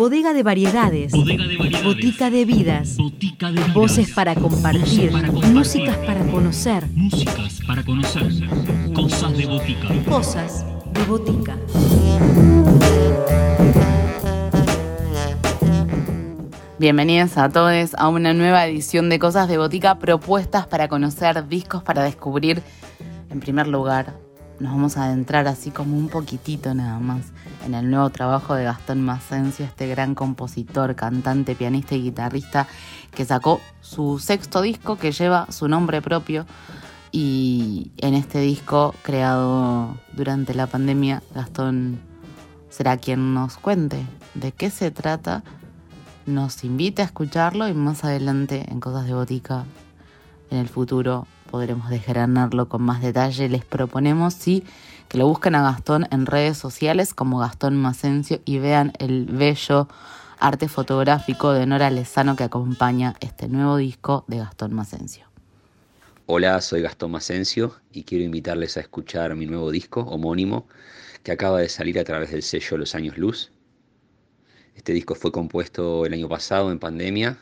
[0.00, 1.12] Bodega de variedades.
[1.12, 2.96] Botica de vidas.
[3.74, 5.12] Voces para compartir.
[5.52, 6.86] Músicas para conocer.
[6.94, 8.32] Músicas para conocer.
[8.94, 9.88] Cosas de botica.
[10.08, 11.58] Cosas de botica.
[16.78, 21.82] Bienvenidos a todos a una nueva edición de Cosas de Botica, propuestas para conocer, discos
[21.82, 22.62] para descubrir.
[23.28, 24.14] En primer lugar,
[24.60, 27.32] nos vamos a adentrar así como un poquitito nada más
[27.64, 32.66] en el nuevo trabajo de Gastón Macencio, este gran compositor, cantante, pianista y guitarrista
[33.14, 36.46] que sacó su sexto disco que lleva su nombre propio.
[37.12, 41.98] Y en este disco creado durante la pandemia, Gastón
[42.68, 45.42] será quien nos cuente de qué se trata,
[46.26, 49.64] nos invite a escucharlo y más adelante en Cosas de Botica,
[50.50, 53.48] en el futuro, podremos desgranarlo con más detalle.
[53.48, 54.64] Les proponemos, sí,
[55.08, 59.88] que lo busquen a Gastón en redes sociales como Gastón Macencio y vean el bello
[60.38, 65.26] arte fotográfico de Nora Lezano que acompaña este nuevo disco de Gastón Macencio.
[66.26, 70.68] Hola, soy Gastón Macencio y quiero invitarles a escuchar mi nuevo disco homónimo
[71.24, 73.50] que acaba de salir a través del sello Los Años Luz.
[74.76, 77.36] Este disco fue compuesto el año pasado en pandemia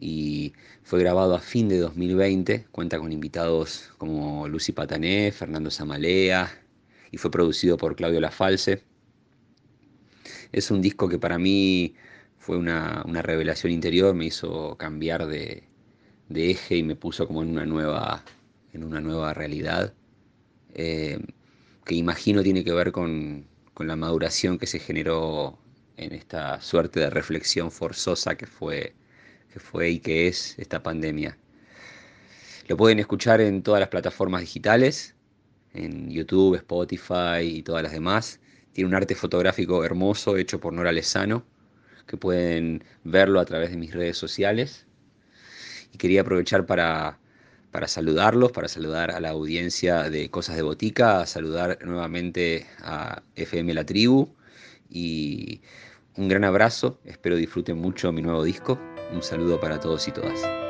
[0.00, 2.66] y fue grabado a fin de 2020.
[2.70, 6.50] Cuenta con invitados como Lucy Patané, Fernando Zamalea
[7.10, 8.82] y fue producido por Claudio Lafalce.
[10.52, 11.94] Es un disco que para mí
[12.38, 15.64] fue una, revelación interior, me hizo cambiar de,
[16.30, 18.24] eje y me puso como en una nueva,
[18.72, 19.92] en una nueva realidad,
[20.74, 21.18] eh,
[21.84, 25.58] que imagino tiene que ver con, con la maduración que se generó
[25.96, 28.94] en esta suerte de reflexión forzosa que fue
[29.58, 31.36] fue y que es esta pandemia.
[32.68, 35.14] Lo pueden escuchar en todas las plataformas digitales,
[35.72, 38.40] en YouTube, Spotify y todas las demás.
[38.72, 41.44] Tiene un arte fotográfico hermoso hecho por Nora Lezano,
[42.06, 44.86] que pueden verlo a través de mis redes sociales.
[45.94, 47.18] Y quería aprovechar para,
[47.70, 53.72] para saludarlos, para saludar a la audiencia de Cosas de Botica, saludar nuevamente a FM
[53.72, 54.28] La Tribu
[54.90, 55.60] y
[56.16, 58.78] un gran abrazo, espero disfruten mucho mi nuevo disco
[59.12, 60.67] un saludo para todos y todas.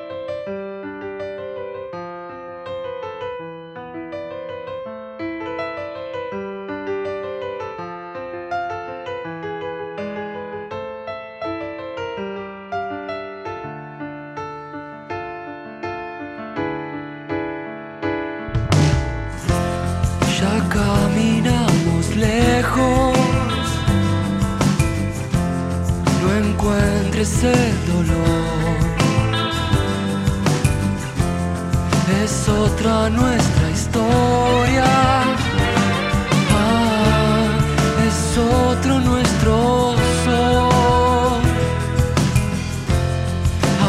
[26.58, 27.88] No encuentres el
[32.24, 34.84] es otra nuestra historia.
[36.50, 37.46] Ah,
[38.06, 41.42] es otro nuestro sol.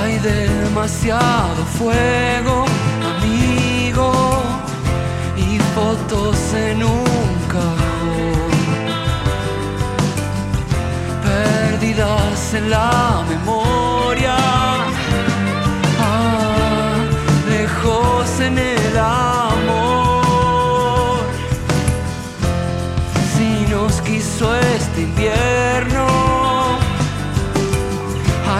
[0.01, 2.48] Hay demasiado fuego,
[12.51, 14.35] En la memoria.
[18.41, 19.99] en el amor.
[23.33, 26.07] Si nos quiso este invierno,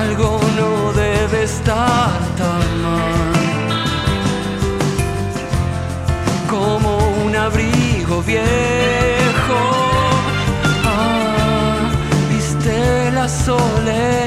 [0.01, 3.33] algo no debe estar tan mal.
[6.49, 8.98] Como un abrigo viejo,
[13.29, 14.18] sole.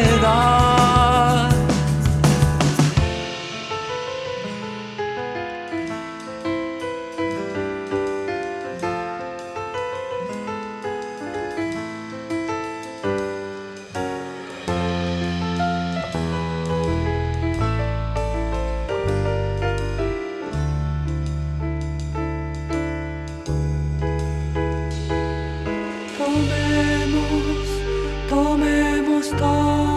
[29.22, 29.91] stars.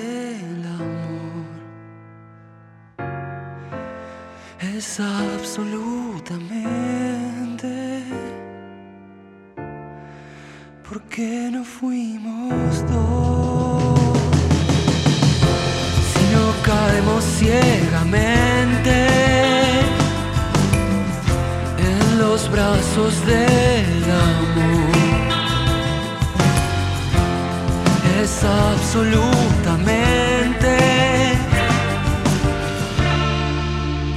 [0.00, 1.48] Del amor.
[4.76, 7.72] Es absolutamente.
[10.86, 14.00] ¿Por qué no fuimos dos?
[16.10, 18.94] Si no caemos ciegamente
[21.88, 25.09] en los brazos del amor.
[28.22, 30.78] es absolutamente.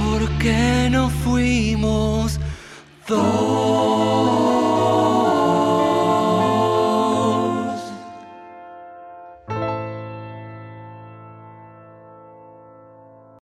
[0.04, 2.38] ¿Por qué no fuimos
[3.08, 3.43] dos?